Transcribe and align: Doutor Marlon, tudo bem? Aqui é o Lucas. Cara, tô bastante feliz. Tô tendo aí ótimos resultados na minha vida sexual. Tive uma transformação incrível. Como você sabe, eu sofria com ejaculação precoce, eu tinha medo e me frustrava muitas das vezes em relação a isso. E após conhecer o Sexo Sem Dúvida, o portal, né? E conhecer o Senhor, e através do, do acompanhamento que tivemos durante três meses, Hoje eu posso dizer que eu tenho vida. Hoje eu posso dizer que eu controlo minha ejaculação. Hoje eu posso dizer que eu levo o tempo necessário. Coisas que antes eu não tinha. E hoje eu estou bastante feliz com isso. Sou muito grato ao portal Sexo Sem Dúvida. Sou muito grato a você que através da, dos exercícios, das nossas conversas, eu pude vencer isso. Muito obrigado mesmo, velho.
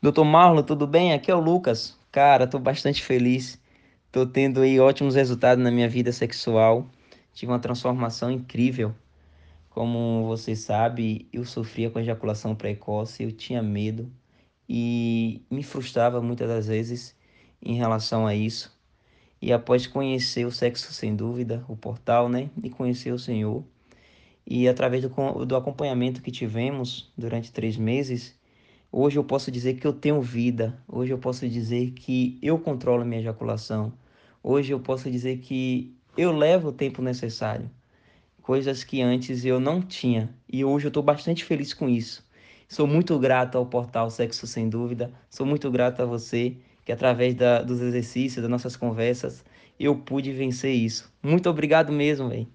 Doutor 0.00 0.24
Marlon, 0.24 0.62
tudo 0.62 0.86
bem? 0.86 1.12
Aqui 1.12 1.28
é 1.28 1.34
o 1.34 1.40
Lucas. 1.40 1.98
Cara, 2.12 2.46
tô 2.46 2.56
bastante 2.60 3.02
feliz. 3.02 3.60
Tô 4.12 4.24
tendo 4.24 4.60
aí 4.60 4.78
ótimos 4.78 5.16
resultados 5.16 5.62
na 5.62 5.72
minha 5.72 5.88
vida 5.88 6.12
sexual. 6.12 6.88
Tive 7.32 7.50
uma 7.50 7.58
transformação 7.58 8.30
incrível. 8.30 8.94
Como 9.68 10.24
você 10.28 10.54
sabe, 10.54 11.28
eu 11.32 11.44
sofria 11.44 11.90
com 11.90 11.98
ejaculação 11.98 12.54
precoce, 12.54 13.24
eu 13.24 13.32
tinha 13.32 13.60
medo 13.60 14.08
e 14.68 15.42
me 15.50 15.64
frustrava 15.64 16.22
muitas 16.22 16.46
das 16.48 16.68
vezes 16.68 17.16
em 17.60 17.74
relação 17.74 18.24
a 18.24 18.36
isso. 18.36 18.72
E 19.42 19.52
após 19.52 19.84
conhecer 19.88 20.46
o 20.46 20.52
Sexo 20.52 20.92
Sem 20.92 21.16
Dúvida, 21.16 21.64
o 21.66 21.76
portal, 21.76 22.28
né? 22.28 22.50
E 22.62 22.70
conhecer 22.70 23.12
o 23.12 23.18
Senhor, 23.18 23.64
e 24.46 24.68
através 24.68 25.02
do, 25.02 25.44
do 25.44 25.56
acompanhamento 25.56 26.22
que 26.22 26.30
tivemos 26.30 27.12
durante 27.18 27.50
três 27.50 27.76
meses, 27.76 28.38
Hoje 28.90 29.18
eu 29.18 29.24
posso 29.24 29.50
dizer 29.50 29.74
que 29.74 29.86
eu 29.86 29.92
tenho 29.92 30.20
vida. 30.22 30.82
Hoje 30.88 31.12
eu 31.12 31.18
posso 31.18 31.46
dizer 31.46 31.90
que 31.90 32.38
eu 32.40 32.58
controlo 32.58 33.04
minha 33.04 33.20
ejaculação. 33.20 33.92
Hoje 34.42 34.72
eu 34.72 34.80
posso 34.80 35.10
dizer 35.10 35.38
que 35.38 35.94
eu 36.16 36.32
levo 36.32 36.68
o 36.68 36.72
tempo 36.72 37.02
necessário. 37.02 37.70
Coisas 38.40 38.82
que 38.84 39.02
antes 39.02 39.44
eu 39.44 39.60
não 39.60 39.82
tinha. 39.82 40.34
E 40.50 40.64
hoje 40.64 40.86
eu 40.86 40.88
estou 40.88 41.02
bastante 41.02 41.44
feliz 41.44 41.74
com 41.74 41.86
isso. 41.86 42.26
Sou 42.66 42.86
muito 42.86 43.18
grato 43.18 43.58
ao 43.58 43.66
portal 43.66 44.10
Sexo 44.10 44.46
Sem 44.46 44.70
Dúvida. 44.70 45.12
Sou 45.28 45.44
muito 45.44 45.70
grato 45.70 46.02
a 46.02 46.06
você 46.06 46.56
que 46.82 46.90
através 46.90 47.34
da, 47.34 47.62
dos 47.62 47.82
exercícios, 47.82 48.40
das 48.40 48.50
nossas 48.50 48.74
conversas, 48.74 49.44
eu 49.78 49.96
pude 49.96 50.32
vencer 50.32 50.72
isso. 50.72 51.12
Muito 51.22 51.50
obrigado 51.50 51.92
mesmo, 51.92 52.30
velho. 52.30 52.48